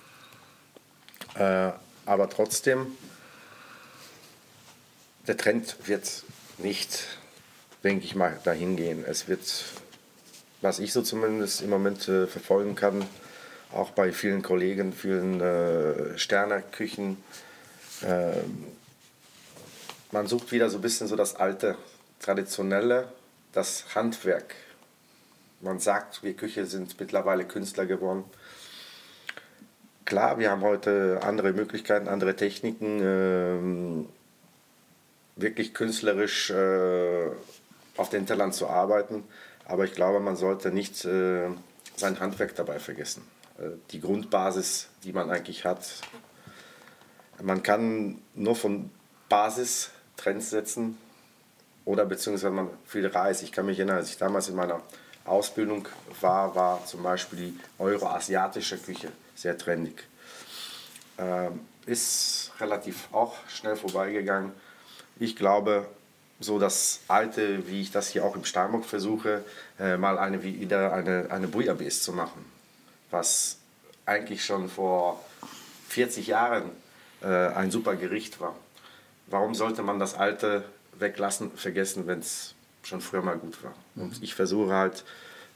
[1.36, 1.72] Äh,
[2.06, 2.88] aber trotzdem,
[5.28, 6.24] der Trend wird
[6.58, 7.06] nicht,
[7.84, 9.06] denke ich mal, dahin gehen.
[9.06, 9.42] Es wird,
[10.62, 13.06] was ich so zumindest im Moment äh, verfolgen kann,
[13.72, 17.24] auch bei vielen Kollegen, vielen äh, Sternerküchen,
[18.02, 18.32] äh,
[20.12, 21.78] man sucht wieder so ein bisschen so das alte,
[22.20, 23.12] traditionelle,
[23.52, 24.56] das Handwerk.
[25.62, 28.24] Man sagt, wir Küche sind mittlerweile Künstler geworden.
[30.06, 34.06] Klar, wir haben heute andere Möglichkeiten, andere Techniken, äh,
[35.36, 37.28] wirklich künstlerisch äh,
[37.98, 39.24] auf den Tellern zu arbeiten.
[39.66, 41.50] Aber ich glaube, man sollte nicht äh,
[41.96, 43.22] sein Handwerk dabei vergessen.
[43.60, 45.88] Äh, die Grundbasis, die man eigentlich hat.
[47.42, 48.90] Man kann nur von
[49.30, 50.98] Basis Trends setzen
[51.86, 53.44] oder beziehungsweise man viel reist.
[53.44, 54.82] Ich kann mich erinnern, als ich damals in meiner
[55.26, 55.88] Ausbildung
[56.22, 60.04] war, war zum Beispiel die euroasiatische Küche sehr trendig.
[61.18, 64.52] Ähm, ist relativ auch schnell vorbeigegangen.
[65.20, 65.88] Ich glaube,
[66.40, 69.44] so das alte, wie ich das hier auch im Steinbock versuche,
[69.80, 72.46] äh, mal eine, wieder eine, eine Bouillabaisse zu machen,
[73.12, 73.58] was
[74.06, 75.24] eigentlich schon vor
[75.90, 76.70] 40 Jahren
[77.22, 78.56] äh, ein super Gericht war.
[79.30, 80.64] Warum sollte man das alte
[80.98, 83.74] weglassen, vergessen, wenn es schon früher mal gut war?
[83.96, 85.04] Und ich versuche halt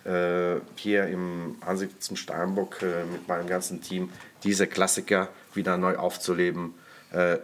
[0.06, 4.10] äh, hier im Ansitz zum Steinbock äh, mit meinem ganzen Team
[4.44, 6.74] diese Klassiker wieder neu aufzuleben.
[7.12, 7.38] Äh,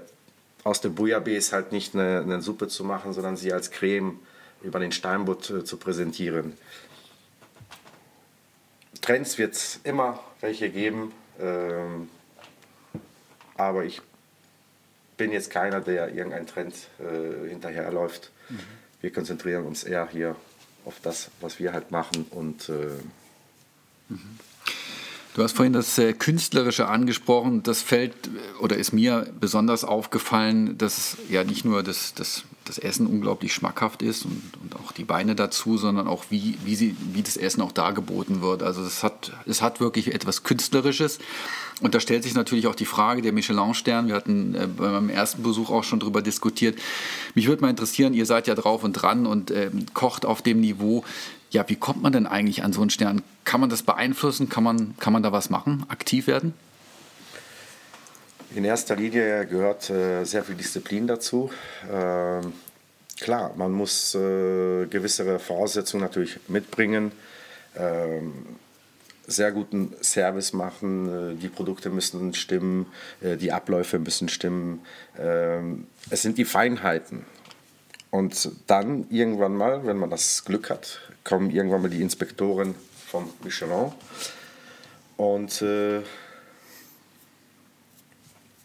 [0.64, 4.20] aus der Bouillabaisse halt nicht eine, eine, Suppe zu machen, sondern sie als Creme
[4.62, 6.58] über den Steinbutt äh, zu präsentieren.
[9.02, 12.10] Trends wird es immer welche geben, ähm,
[13.56, 14.02] aber ich
[15.20, 18.32] bin jetzt keiner, der irgendein Trend äh, hinterherläuft.
[18.50, 18.60] Mhm.
[19.02, 20.36] Wir konzentrieren uns eher hier
[20.86, 22.74] auf das, was wir halt machen und äh,
[24.08, 24.40] mhm.
[25.36, 27.62] Du hast vorhin das äh, Künstlerische angesprochen.
[27.64, 28.16] Das fällt
[28.60, 34.02] oder ist mir besonders aufgefallen, dass ja nicht nur das, das, das Essen unglaublich schmackhaft
[34.02, 37.62] ist und, und auch die Beine dazu, sondern auch wie, wie, sie, wie das Essen
[37.62, 38.64] auch dargeboten wird.
[38.64, 41.20] Also es hat, es hat wirklich etwas Künstlerisches.
[41.82, 44.08] Und da stellt sich natürlich auch die Frage der Michelin-Stern.
[44.08, 46.78] Wir hatten äh, bei meinem ersten Besuch auch schon darüber diskutiert.
[47.36, 50.62] Mich würde mal interessieren, ihr seid ja drauf und dran und äh, kocht auf dem
[50.62, 51.04] Niveau.
[51.52, 53.24] Ja, wie kommt man denn eigentlich an so einen Stern?
[53.44, 54.50] Kann man das beeinflussen?
[54.50, 55.86] Kann man, kann man da was machen?
[55.90, 56.54] Aktiv werden?
[58.56, 61.52] In erster Linie gehört äh, sehr viel Disziplin dazu.
[61.88, 62.42] Äh,
[63.22, 67.12] klar, man muss äh, gewisse Voraussetzungen natürlich mitbringen.
[67.78, 68.34] Ähm,
[69.28, 72.88] sehr guten Service machen, äh, die Produkte müssen stimmen,
[73.22, 74.82] äh, die Abläufe müssen stimmen.
[75.20, 77.26] Ähm, es sind die Feinheiten.
[78.10, 82.74] Und dann irgendwann mal, wenn man das Glück hat, kommen irgendwann mal die Inspektoren
[83.06, 83.92] vom Michelin
[85.18, 86.02] und äh,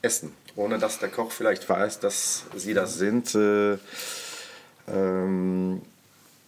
[0.05, 3.35] essen, ohne dass der Koch vielleicht weiß, dass sie das sind.
[3.35, 3.79] Äh,
[4.87, 5.83] ähm,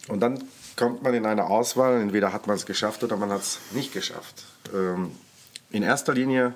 [0.09, 0.45] und dann
[0.77, 3.93] kommt man in eine Auswahl, entweder hat man es geschafft oder man hat es nicht
[3.93, 4.45] geschafft.
[4.75, 5.11] Ähm,
[5.71, 6.55] in erster Linie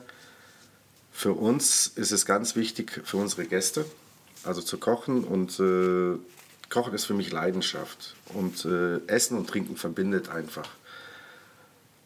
[1.11, 3.85] für uns ist es ganz wichtig, für unsere Gäste,
[4.45, 6.19] also zu kochen und äh,
[6.71, 10.69] Kochen ist für mich Leidenschaft und äh, Essen und Trinken verbindet einfach.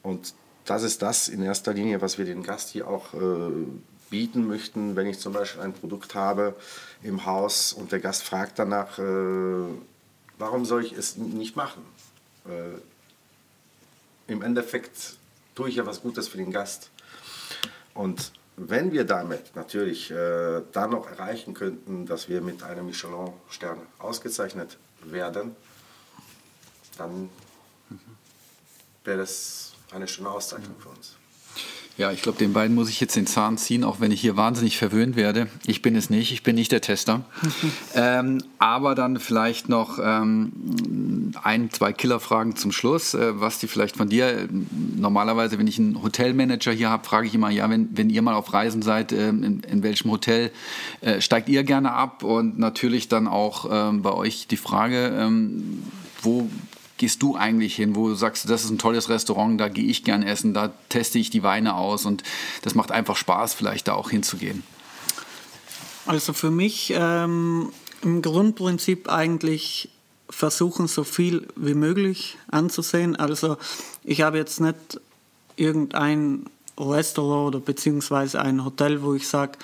[0.02, 3.52] Und das ist das in erster Linie, was wir den Gast hier auch äh,
[4.10, 4.96] bieten möchten.
[4.96, 6.54] Wenn ich zum Beispiel ein Produkt habe
[7.02, 9.64] im Haus und der Gast fragt danach, äh,
[10.38, 11.82] warum soll ich es nicht machen?
[12.46, 15.16] Äh, Im Endeffekt
[15.54, 16.90] tue ich ja was Gutes für den Gast.
[17.94, 23.78] Und wenn wir damit natürlich äh, dann noch erreichen könnten, dass wir mit einem Michelin-Stern
[23.98, 25.56] ausgezeichnet werden,
[26.96, 27.28] dann
[29.04, 31.16] wäre das eine schöne Auszeichnung für uns.
[31.96, 34.36] Ja, ich glaube, den beiden muss ich jetzt den Zahn ziehen, auch wenn ich hier
[34.36, 35.46] wahnsinnig verwöhnt werde.
[35.64, 37.20] Ich bin es nicht, ich bin nicht der Tester.
[37.94, 43.96] ähm, aber dann vielleicht noch ähm, ein, zwei Killerfragen zum Schluss, äh, was die vielleicht
[43.96, 44.48] von dir.
[44.96, 48.34] Normalerweise, wenn ich einen Hotelmanager hier habe, frage ich immer, ja, wenn, wenn ihr mal
[48.34, 50.50] auf Reisen seid, äh, in, in, welchem Hotel
[51.00, 52.24] äh, steigt ihr gerne ab?
[52.24, 55.84] Und natürlich dann auch ähm, bei euch die Frage, ähm,
[56.22, 56.50] wo
[56.96, 60.04] gehst du eigentlich hin, wo du sagst, das ist ein tolles Restaurant, da gehe ich
[60.04, 62.22] gern essen, da teste ich die Weine aus und
[62.62, 64.62] das macht einfach Spaß, vielleicht da auch hinzugehen?
[66.06, 69.88] Also für mich ähm, im Grundprinzip eigentlich
[70.30, 73.16] versuchen, so viel wie möglich anzusehen.
[73.16, 73.56] Also
[74.02, 75.00] ich habe jetzt nicht
[75.56, 76.46] irgendein
[76.78, 79.58] Restaurant oder beziehungsweise ein Hotel, wo ich sage,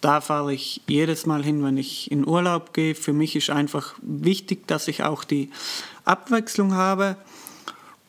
[0.00, 2.94] da fahre ich jedes Mal hin, wenn ich in Urlaub gehe.
[2.94, 5.50] Für mich ist einfach wichtig, dass ich auch die
[6.10, 7.16] Abwechslung habe.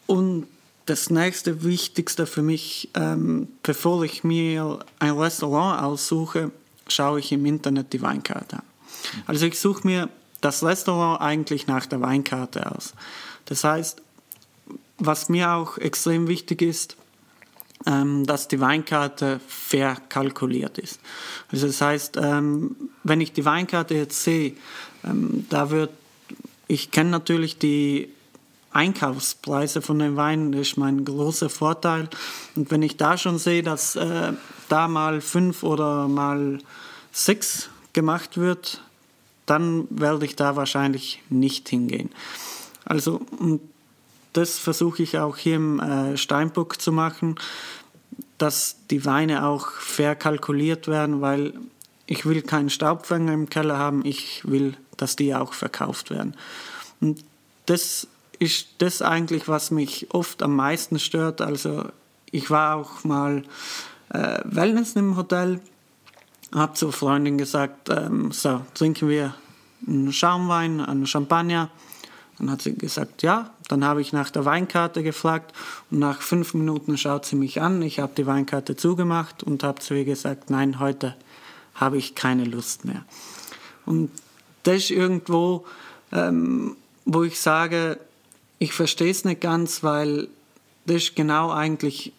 [0.08, 0.48] Und
[0.86, 6.52] das nächste Wichtigste für mich, ähm, bevor ich mir ein Restaurant aussuche,
[6.88, 8.64] schaue ich im Internet die Weinkarte an.
[9.26, 10.10] Also ich suche mir
[10.42, 12.94] das Restaurant eigentlich nach der Weinkarte aus.
[13.46, 14.02] Das heißt,
[14.98, 16.98] was mir auch extrem wichtig ist,
[17.86, 21.00] ähm, dass die Weinkarte fair kalkuliert ist.
[21.52, 24.54] Also das heißt, ähm, wenn ich die Weinkarte jetzt sehe,
[25.04, 25.92] ähm, da wird
[26.72, 28.08] ich kenne natürlich die
[28.72, 32.08] Einkaufspreise von den Weinen, das ist mein großer Vorteil.
[32.56, 34.32] Und wenn ich da schon sehe, dass äh,
[34.70, 36.60] da mal fünf oder mal
[37.12, 38.82] sechs gemacht wird,
[39.46, 42.10] dann werde ich da wahrscheinlich nicht hingehen.
[42.86, 43.20] Also
[44.32, 47.36] das versuche ich auch hier im äh, Steinbock zu machen,
[48.38, 51.54] dass die Weine auch fair kalkuliert werden, weil
[52.12, 56.36] ich will keinen Staubfänger im Keller haben, ich will, dass die auch verkauft werden.
[57.00, 57.24] Und
[57.68, 58.06] das
[58.38, 61.40] ist das eigentlich, was mich oft am meisten stört.
[61.40, 61.86] Also
[62.30, 63.44] ich war auch mal
[64.10, 65.62] äh, Wellness im Hotel,
[66.54, 69.34] habe zur Freundin gesagt, ähm, so trinken wir
[69.88, 71.70] einen Schaumwein, einen Champagner.
[72.38, 73.52] Dann hat sie gesagt, ja.
[73.70, 75.54] Dann habe ich nach der Weinkarte gefragt
[75.90, 77.82] und nach fünf Minuten schaut sie mich an.
[77.82, 81.16] Ich habe die Weinkarte zugemacht und habe zu ihr gesagt, nein, heute
[81.76, 83.06] habe ich keine Lust mehr.
[83.86, 84.12] Und
[84.64, 85.66] das ist irgendwo,
[86.12, 88.00] ähm, wo ich sage,
[88.60, 90.28] ich verstehe es nicht ganz, weil
[90.86, 92.14] das ist genau eigentlich,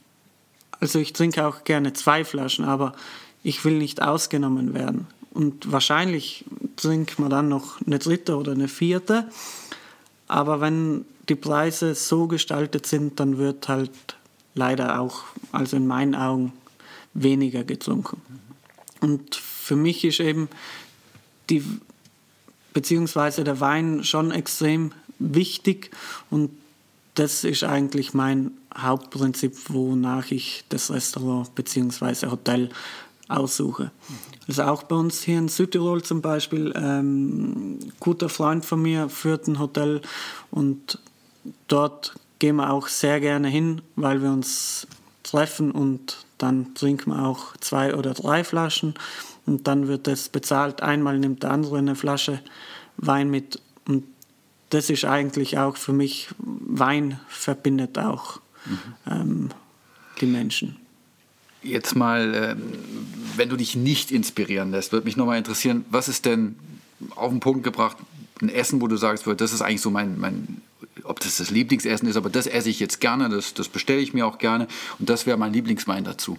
[0.81, 2.95] also ich trinke auch gerne zwei Flaschen, aber
[3.43, 5.07] ich will nicht ausgenommen werden.
[5.33, 6.45] Und wahrscheinlich
[6.77, 9.29] trinkt man dann noch eine dritte oder eine vierte.
[10.29, 13.91] Aber wenn die Preise so gestaltet sind, dann wird halt
[14.55, 16.53] leider auch, also in meinen Augen,
[17.15, 18.21] weniger getrunken.
[19.03, 20.49] Und für mich ist eben
[21.51, 21.63] die,
[22.73, 25.91] beziehungsweise der Wein schon extrem wichtig
[26.31, 26.51] und
[27.15, 32.29] das ist eigentlich mein Hauptprinzip, wonach ich das Restaurant bzw.
[32.29, 32.71] Hotel
[33.29, 33.91] aussuche.
[34.49, 39.09] Also auch bei uns hier in Südtirol zum Beispiel, ähm, ein guter Freund von mir
[39.09, 40.01] führt ein Hotel
[40.51, 40.99] und
[41.69, 44.87] dort gehen wir auch sehr gerne hin, weil wir uns
[45.23, 48.95] treffen und dann trinken wir auch zwei oder drei Flaschen
[49.47, 50.83] und dann wird es bezahlt.
[50.83, 52.41] Einmal nimmt der andere eine Flasche
[52.97, 54.05] Wein mit und
[54.71, 58.79] das ist eigentlich auch für mich, Wein verbindet auch mhm.
[59.07, 59.49] ähm,
[60.21, 60.77] die Menschen.
[61.63, 62.63] Jetzt mal, ähm,
[63.37, 66.57] wenn du dich nicht inspirieren lässt, würde mich nochmal interessieren, was ist denn
[67.15, 67.97] auf den Punkt gebracht,
[68.43, 70.61] ein Essen, wo du sagst, das ist eigentlich so mein, mein
[71.05, 74.15] ob das das Lieblingsessen ist, aber das esse ich jetzt gerne, das, das bestelle ich
[74.15, 76.39] mir auch gerne und das wäre mein Lieblingswein dazu.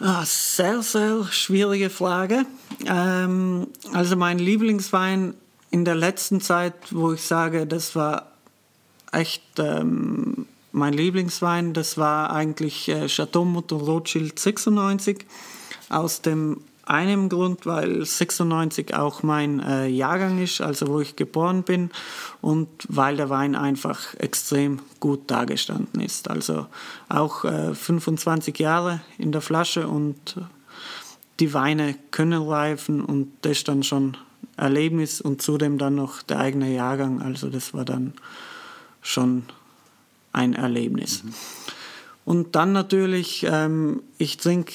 [0.00, 2.46] Ah, sehr, sehr schwierige Frage.
[2.86, 5.34] Ähm, also mein Lieblingswein
[5.70, 8.32] in der letzten Zeit, wo ich sage, das war
[9.12, 15.26] echt ähm, mein Lieblingswein, das war eigentlich äh, Chateau Mutter Rothschild 96
[15.90, 21.62] aus dem einem Grund, weil 96 auch mein äh, Jahrgang ist, also wo ich geboren
[21.62, 21.90] bin
[22.40, 26.28] und weil der Wein einfach extrem gut dargestanden ist.
[26.28, 26.66] Also
[27.08, 30.36] auch äh, 25 Jahre in der Flasche und
[31.38, 34.16] die Weine können reifen und das ist dann schon
[34.56, 37.22] Erlebnis und zudem dann noch der eigene Jahrgang.
[37.22, 38.14] Also das war dann
[39.00, 39.44] schon
[40.32, 41.22] ein Erlebnis.
[41.22, 41.34] Mhm.
[42.24, 44.72] Und dann natürlich, ähm, ich trinke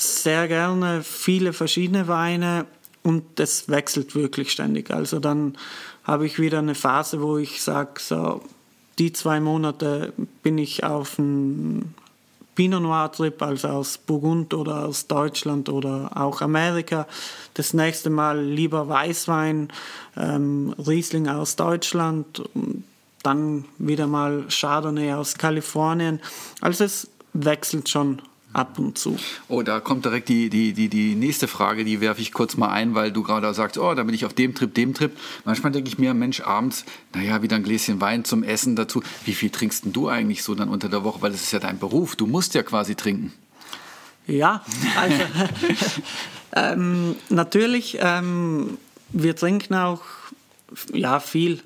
[0.00, 2.66] sehr gerne viele verschiedene Weine
[3.02, 4.90] und das wechselt wirklich ständig.
[4.90, 5.56] Also dann
[6.04, 8.42] habe ich wieder eine Phase, wo ich sage, so
[8.98, 11.94] die zwei Monate bin ich auf einem
[12.54, 17.06] Pinot Noir Trip, also aus Burgund oder aus Deutschland oder auch Amerika.
[17.54, 19.68] Das nächste Mal lieber Weißwein,
[20.16, 22.42] ähm, Riesling aus Deutschland,
[23.22, 26.20] dann wieder mal Chardonnay aus Kalifornien.
[26.60, 28.20] Also es wechselt schon
[28.52, 29.16] ab und zu.
[29.48, 32.70] Oh, da kommt direkt die, die, die, die nächste Frage, die werfe ich kurz mal
[32.70, 35.16] ein, weil du gerade sagst, oh, da bin ich auf dem Trip, dem Trip.
[35.44, 36.84] Manchmal denke ich mir, Mensch, abends,
[37.14, 39.02] naja, wieder ein Gläschen Wein zum Essen dazu.
[39.24, 41.22] Wie viel trinkst denn du eigentlich so dann unter der Woche?
[41.22, 43.32] Weil das ist ja dein Beruf, du musst ja quasi trinken.
[44.26, 44.62] Ja,
[44.96, 45.16] also
[46.54, 48.78] ähm, natürlich, ähm,
[49.10, 50.02] wir trinken auch
[50.92, 51.60] ja, viel,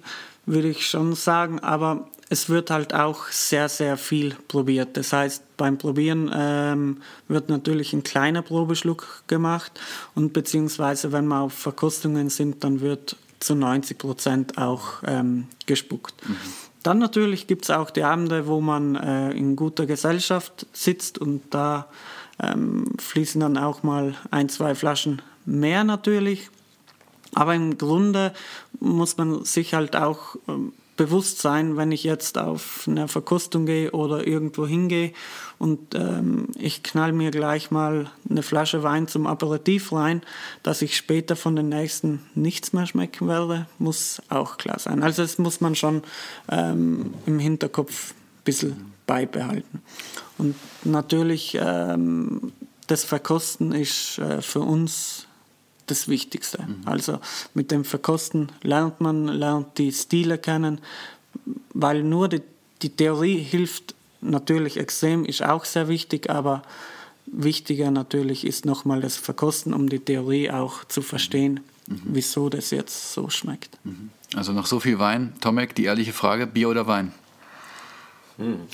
[0.46, 4.96] würde ich schon sagen, aber es wird halt auch sehr, sehr viel probiert.
[4.96, 9.72] Das heißt, beim Probieren ähm, wird natürlich ein kleiner Probeschluck gemacht
[10.14, 16.14] und beziehungsweise wenn wir auf Verkostungen sind, dann wird zu 90 Prozent auch ähm, gespuckt.
[16.26, 16.36] Mhm.
[16.82, 21.42] Dann natürlich gibt es auch die Abende, wo man äh, in guter Gesellschaft sitzt und
[21.50, 21.88] da
[22.42, 26.50] ähm, fließen dann auch mal ein, zwei Flaschen mehr natürlich.
[27.34, 28.32] Aber im Grunde
[28.80, 33.90] muss man sich halt auch ähm, bewusst sein, wenn ich jetzt auf eine Verkostung gehe
[33.90, 35.12] oder irgendwo hingehe
[35.58, 40.22] und ähm, ich knall mir gleich mal eine Flasche Wein zum Aperitif rein,
[40.62, 45.02] dass ich später von den nächsten nichts mehr schmecken werde, muss auch klar sein.
[45.02, 46.02] Also das muss man schon
[46.50, 49.82] ähm, im Hinterkopf ein bisschen beibehalten.
[50.38, 52.52] Und natürlich ähm,
[52.86, 55.26] das Verkosten ist äh, für uns
[55.86, 56.62] das Wichtigste.
[56.62, 56.82] Mhm.
[56.86, 57.20] Also
[57.54, 60.80] mit dem Verkosten lernt man, lernt die Stile kennen,
[61.72, 62.42] weil nur die,
[62.82, 66.62] die Theorie hilft natürlich extrem, ist auch sehr wichtig, aber
[67.26, 72.00] wichtiger natürlich ist nochmal das Verkosten, um die Theorie auch zu verstehen, mhm.
[72.04, 73.78] wieso das jetzt so schmeckt.
[73.84, 74.10] Mhm.
[74.34, 77.12] Also nach so viel Wein, Tomek, die ehrliche Frage, Bier oder Wein?
[78.36, 78.60] Hm.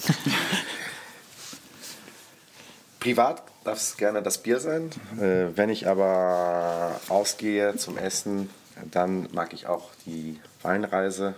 [3.00, 4.90] Privat darf es gerne das Bier sein.
[5.20, 8.50] Äh, wenn ich aber ausgehe zum Essen,
[8.90, 11.34] dann mag ich auch die Weinreise,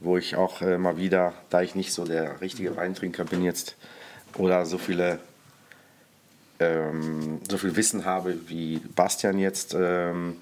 [0.00, 3.76] wo ich auch äh, mal wieder, da ich nicht so der richtige Weintrinker bin jetzt
[4.36, 5.18] oder so viele
[6.58, 10.38] ähm, so viel Wissen habe wie Bastian jetzt, ähm,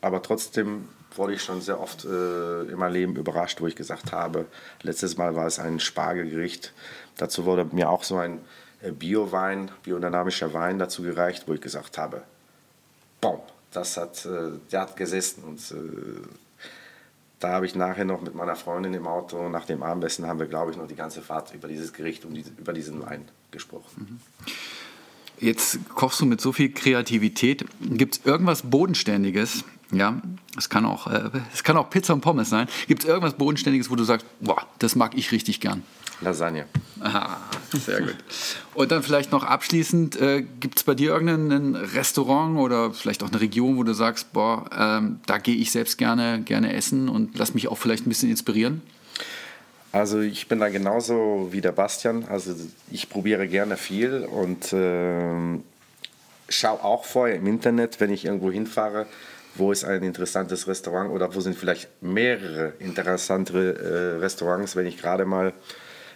[0.00, 4.12] aber trotzdem wurde ich schon sehr oft äh, in meinem Leben überrascht, wo ich gesagt
[4.12, 4.46] habe,
[4.82, 6.72] letztes Mal war es ein Spargelgericht.
[7.16, 8.40] Dazu wurde mir auch so ein
[8.82, 12.22] Bio-Wein, biodynamischer Wein dazu gereicht, wo ich gesagt habe,
[13.20, 13.40] boom,
[13.72, 15.44] das hat, äh, der hat gesessen.
[15.44, 16.26] Und äh,
[17.40, 20.46] da habe ich nachher noch mit meiner Freundin im Auto, nach dem Abendessen haben wir,
[20.46, 24.20] glaube ich, noch die ganze Fahrt über dieses Gericht und über diesen Wein gesprochen.
[24.20, 24.54] Mhm.
[25.40, 27.64] Jetzt kochst du mit so viel Kreativität.
[27.80, 29.64] Gibt es irgendwas Bodenständiges?
[29.92, 30.20] Ja,
[30.56, 32.68] es kann, auch, äh, es kann auch Pizza und Pommes sein.
[32.88, 35.84] Gibt es irgendwas Bodenständiges, wo du sagst, boah, das mag ich richtig gern?
[36.20, 36.66] Lasagne.
[37.00, 37.38] Aha,
[37.72, 38.16] sehr gut.
[38.74, 43.28] Und dann vielleicht noch abschließend, äh, gibt es bei dir irgendein Restaurant oder vielleicht auch
[43.28, 47.38] eine Region, wo du sagst, boah, ähm, da gehe ich selbst gerne, gerne essen und
[47.38, 48.82] lass mich auch vielleicht ein bisschen inspirieren?
[49.92, 52.24] Also ich bin da genauso wie der Bastian.
[52.28, 52.54] Also
[52.90, 55.58] ich probiere gerne viel und äh,
[56.48, 59.06] schaue auch vorher im Internet, wenn ich irgendwo hinfahre,
[59.54, 64.98] wo ist ein interessantes Restaurant oder wo sind vielleicht mehrere interessante äh, Restaurants, wenn ich
[64.98, 65.52] gerade mal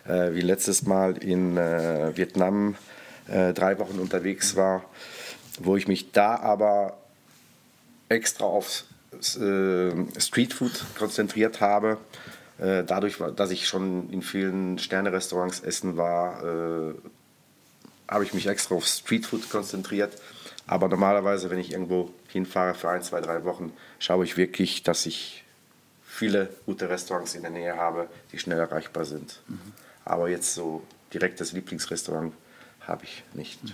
[0.05, 2.77] wie letztes Mal in äh, Vietnam
[3.29, 4.85] äh, drei Wochen unterwegs war,
[5.61, 6.97] wo ich mich da aber
[8.09, 11.99] extra auf äh, Streetfood konzentriert habe
[12.63, 16.95] äh, dadurch, dass ich schon in vielen Sterne-Restaurants essen war, äh,
[18.09, 20.13] habe ich mich extra auf Streetfood konzentriert.
[20.69, 25.07] Aber normalerweise, wenn ich irgendwo hinfahre für ein, zwei, drei Wochen, schaue ich wirklich, dass
[25.07, 25.45] ich
[26.05, 29.41] viele gute Restaurants in der Nähe habe, die schnell erreichbar sind.
[29.49, 29.73] Mhm.
[30.05, 30.83] Aber jetzt so
[31.13, 32.33] direktes Lieblingsrestaurant
[32.87, 33.63] habe ich nicht.
[33.65, 33.73] Mhm.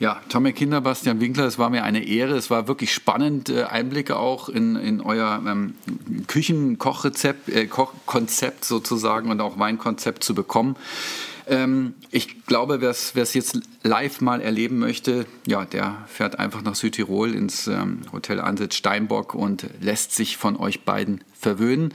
[0.00, 2.36] Ja, Tommy Kinder, Bastian Winkler, es war mir eine Ehre.
[2.36, 5.74] Es war wirklich spannend, äh, Einblicke auch in, in euer ähm,
[6.28, 10.76] Küchenkochrezept, äh, Kochkonzept sozusagen und auch Weinkonzept zu bekommen.
[11.48, 16.76] Ähm, ich glaube, wer es jetzt live mal erleben möchte, ja, der fährt einfach nach
[16.76, 21.92] Südtirol ins ähm, Hotel Ansitz Steinbock und lässt sich von euch beiden verwöhnen.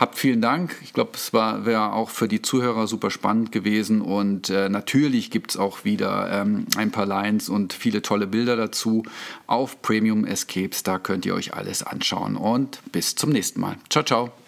[0.00, 0.76] Habt vielen Dank.
[0.82, 4.00] Ich glaube, es wäre auch für die Zuhörer super spannend gewesen.
[4.00, 8.56] Und äh, natürlich gibt es auch wieder ähm, ein paar Lines und viele tolle Bilder
[8.56, 9.02] dazu
[9.46, 10.84] auf Premium Escapes.
[10.84, 12.36] Da könnt ihr euch alles anschauen.
[12.36, 13.76] Und bis zum nächsten Mal.
[13.90, 14.39] Ciao, ciao.